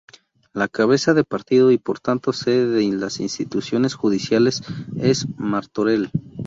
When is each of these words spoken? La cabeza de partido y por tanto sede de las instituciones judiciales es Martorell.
La 0.51 0.67
cabeza 0.67 1.13
de 1.13 1.23
partido 1.23 1.69
y 1.69 1.77
por 1.77 1.99
tanto 1.99 2.33
sede 2.33 2.65
de 2.69 2.91
las 2.97 3.19
instituciones 3.19 3.93
judiciales 3.93 4.63
es 4.99 5.27
Martorell. 5.37 6.09